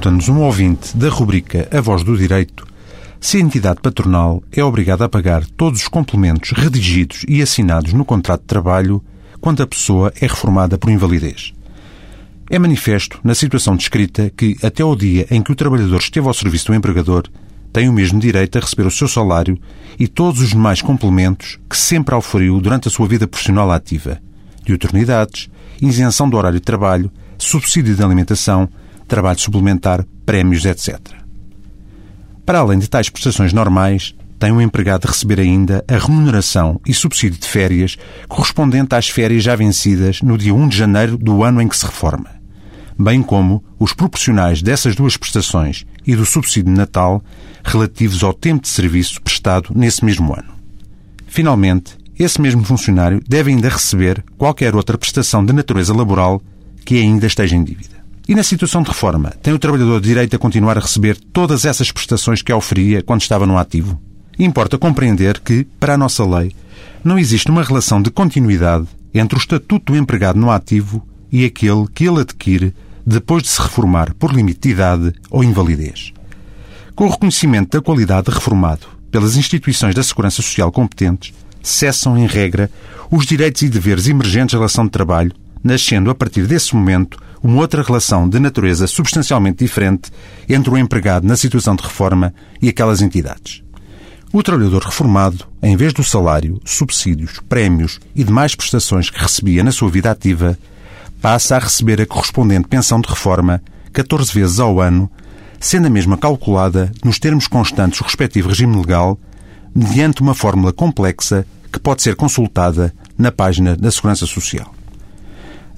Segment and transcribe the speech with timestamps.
[0.00, 2.66] Pergunta-nos um ouvinte da rubrica A Voz do Direito
[3.20, 8.02] se a entidade patronal é obrigada a pagar todos os complementos redigidos e assinados no
[8.02, 9.04] contrato de trabalho
[9.42, 11.52] quando a pessoa é reformada por invalidez.
[12.48, 16.32] É manifesto, na situação descrita, que até o dia em que o trabalhador esteve ao
[16.32, 17.24] serviço do empregador,
[17.70, 19.60] tem o mesmo direito a receber o seu salário
[19.98, 24.18] e todos os demais complementos que sempre auferiu durante a sua vida profissional ativa,
[24.64, 28.66] de oportunidades, isenção do horário de trabalho, subsídio de alimentação,
[29.10, 30.98] trabalho suplementar, prémios, etc.
[32.46, 36.94] Para além de tais prestações normais, tem o empregado de receber ainda a remuneração e
[36.94, 41.60] subsídio de férias correspondente às férias já vencidas no dia 1 de janeiro do ano
[41.60, 42.30] em que se reforma,
[42.98, 47.22] bem como os proporcionais dessas duas prestações e do subsídio de Natal
[47.62, 50.54] relativos ao tempo de serviço prestado nesse mesmo ano.
[51.26, 56.40] Finalmente, esse mesmo funcionário deve ainda receber qualquer outra prestação de natureza laboral
[56.84, 57.99] que ainda esteja em dívida.
[58.30, 61.90] E na situação de reforma, tem o trabalhador direito a continuar a receber todas essas
[61.90, 64.00] prestações que oferia quando estava no ativo?
[64.38, 66.54] Importa compreender que, para a nossa lei,
[67.02, 71.88] não existe uma relação de continuidade entre o estatuto do empregado no ativo e aquele
[71.92, 72.72] que ele adquire
[73.04, 76.12] depois de se reformar por limite de idade ou invalidez.
[76.94, 82.28] Com o reconhecimento da qualidade de reformado pelas instituições da Segurança Social competentes, cessam, em
[82.28, 82.70] regra,
[83.10, 85.32] os direitos e deveres emergentes da relação de trabalho,
[85.64, 90.10] nascendo a partir desse momento uma outra relação de natureza substancialmente diferente
[90.48, 93.62] entre o empregado na situação de reforma e aquelas entidades.
[94.32, 99.72] O trabalhador reformado, em vez do salário, subsídios, prémios e demais prestações que recebia na
[99.72, 100.56] sua vida ativa,
[101.20, 103.60] passa a receber a correspondente pensão de reforma
[103.92, 105.10] 14 vezes ao ano,
[105.58, 109.18] sendo a mesma calculada nos termos constantes do respectivo regime legal,
[109.74, 114.72] mediante uma fórmula complexa que pode ser consultada na página da Segurança Social.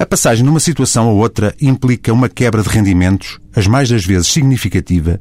[0.02, 4.04] A passagem de uma situação a outra implica uma quebra de rendimentos, as mais das
[4.04, 5.20] vezes significativa,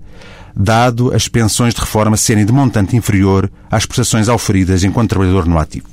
[0.55, 5.59] dado as pensões de reforma serem de montante inferior às prestações auferidas enquanto trabalhador no
[5.59, 5.85] ativo.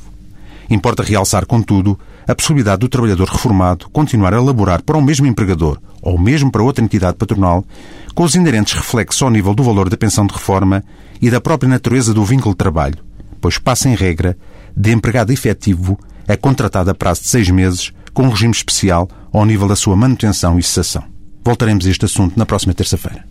[0.70, 5.78] Importa realçar, contudo, a possibilidade do trabalhador reformado continuar a laborar para o mesmo empregador
[6.00, 7.66] ou mesmo para outra entidade patronal,
[8.14, 10.82] com os inerentes reflexos ao nível do valor da pensão de reforma
[11.20, 12.96] e da própria natureza do vínculo de trabalho,
[13.38, 14.34] pois passa em regra
[14.74, 19.46] de empregado efetivo a contratado a prazo de seis meses com um regime especial ao
[19.46, 21.04] nível da sua manutenção e cessação.
[21.44, 23.24] Voltaremos a este assunto na próxima terça-feira.